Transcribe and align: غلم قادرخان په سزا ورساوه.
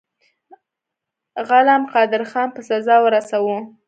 غلم 1.47 1.81
قادرخان 1.93 2.47
په 2.55 2.61
سزا 2.69 2.95
ورساوه. 3.01 3.57